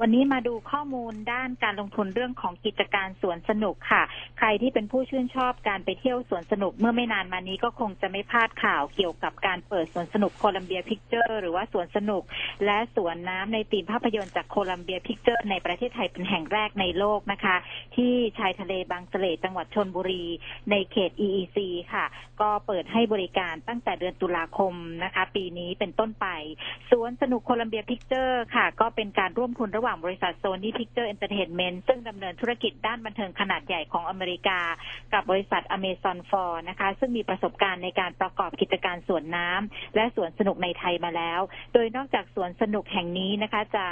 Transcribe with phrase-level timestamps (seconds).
[0.00, 4.02] วันนี้มาดูข้อมูลด้านการลงทุนเรื่องของกิจการสวนสนุกค่ะ
[4.38, 12.22] ใครที่เป็นผู้ชื่นชอบการไปเที่ยวสวนสนุกเมื่อไม่นานมานี้ก็คงจะไม่พลาดข่าวเกี่ยวกับการเปิดสวนสนุก Columbia Pictures หรือว่าสวนสนุก
[12.64, 17.56] และสวนน้ำในตีมภาพยนตร์จาก Columbia Pictures ในประเทศไทยเป็นแห่งแรกในโลกนะคะ
[17.96, 20.24] ที่ชายทะเลบางเสร่จังหวัดชลบุรี
[20.70, 21.58] ในเขต EEC
[21.92, 22.04] ค่ะ
[22.40, 26.26] ก็เปิดให้บริการตั้งแต่เดือนตุลาคมนะคะ ปีนี้เป็นต้นไป
[26.90, 34.60] สวนสนุก Columbia Pictures ค่ะ ก็เป็นการร่วมทุนระหว่างบริษัท Sony Pictures Entertainment ซึ่งดำเนินธุรกิจด้านบันเทิงขนาดใหญ่ของอเมริกา
[35.12, 41.40] กับบริษัท Amazon Falls นะคะ ซึ่งมีประสบการณ์ในการประกอบกิจการสวนน้ำและสวนสนุกในไทยมาแล้ว
[41.74, 43.86] โดยนอกจากสวนสนุกแห่งนี้นะคะ จะ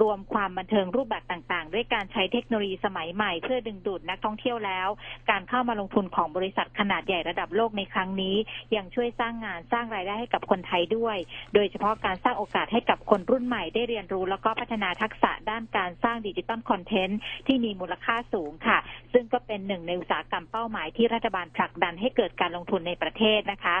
[0.00, 4.88] รวมความบันเทิงรูปแบบต่างๆ ด้วยการใช้เทคโนโลยีสมัยใหม่ เพื่อดึงดูดนักท่องเที่ยวแล้ว
[5.30, 8.36] การเข้ามาลงทุนของบริษัทขนาดใหญ่ระดับโลกในครั้งนี้
[8.76, 11.16] ยังช่วยสร้างงานสร้างรายได้ให้กับคนไทยด้วย
[11.54, 18.78] โดยเฉพาะการสร้างโอกาสให้กับคนรุ่นใหม่ได้เรียนรู้แล้วก็พัฒนาทักษะด้านการสร้างดิจิตอลคอนเทนต์ที่มีมูลค่าสูงค่ะ
[19.12, 23.76] ซึ่งก็เป็นหนึ่งในอุตสาหกรรมเป้าหมายที่รัฐบาลผลักดันให้เกิดการลงทุนในประเทศนะคะ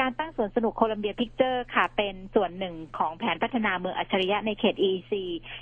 [0.00, 5.12] การตั้งสวนสนุกโคลัมเบียพิกเจอร์ค่ะ เป็นส่วนหนึ่งของแผนพัฒนาเมืองอัจฉริยะในเขต EEC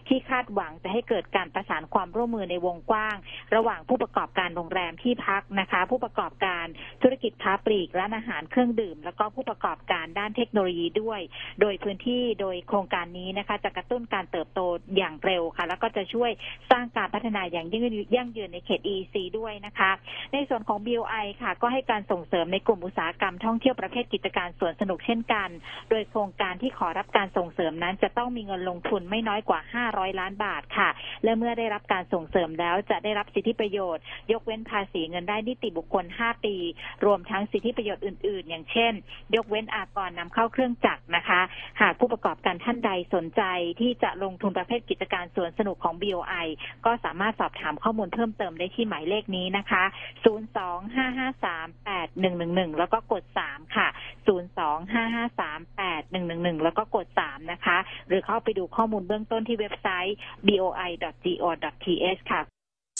[0.08, 3.16] ที่คาดหวังจะให้เกิดการประสานความร่วมมือในวงกว้าง
[3.54, 6.66] ระหว่างผู้ประกอบการโรงแรมที่พักนะคะ ผู้ประกอบการ
[7.02, 11.20] ธุรกิจค้าปลีกร้านอาหารเครื่องดื่ม แล้วก็ผู้ประกอบการด้านเทคโนโลยีด้วย
[11.60, 14.60] โดยพื้นที่โดยโครงการนี้นะคะ จะกระตุ้นการเติบโต
[14.96, 16.30] อย่างเร็วค่ะ แล้วก็จะช่วย
[16.70, 19.90] สร้างการพัฒนาอย่างยั่งยืนในเขต EC ด้วยนะคะ
[20.32, 25.48] ในส่วนของ BOI ค่ะ ก็ให้การส่งเสริมในกลุ่มอุตสาหกรรมท่องเที่ยวประเภทกิจการสวนสนุกเช่นกัน
[25.90, 29.60] โดยโครงการที่ขอรับการส่งเสริมนั้น จะต้องมีเงินลงทุนไม่น้อยกว่า
[29.90, 30.88] 500 ล้านบาทค่ะ
[31.24, 36.56] และเมื่อได้รับการส่งเสริมแล้วจะได้รับสิทธิประโยชน์ ยกเว้นภาษีเงินได้นิติบุคคล 5 ปี
[37.04, 38.92] รวมทั้งสิทธิประโยชน์อื่น ๆ อย่างเช่น
[39.34, 41.40] ยกเว้นอากรนำเข้าเครื่องจักรนะคะ
[41.80, 43.42] หากผู้ประกอบการท่านใดสนใจ
[43.80, 46.46] ที่จะลงทุนประเภทกิจการสวนสนุกของ BOI
[46.84, 49.84] ก็สามารถสอบถามข้อมูลเพิ่มเติมได้ที่หมายเลขนี้นะคะ
[50.24, 53.88] 025538111 แล้วก็กด 3 ค่ะ
[54.26, 57.76] 025538111 แล้วก็กด 3 นะคะ
[58.08, 60.16] หรือเข้าไปดูข้อมูลเบื้องต้นที่เว็บไซต์
[60.48, 62.40] boi.go.th ค่ะ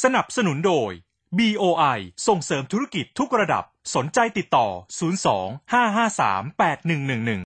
[0.04, 0.92] สนับสนุนโดย
[1.38, 1.98] BOI
[2.28, 3.64] ส่งเสริมธุรกิจทุกระดับ
[3.94, 4.66] สนใจติดต่อ
[5.38, 7.43] 02 553 8111